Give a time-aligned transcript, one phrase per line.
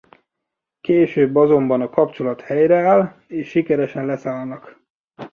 [0.81, 4.79] Később azonban a kapcsolat helyreáll és sikeresen leszállnak.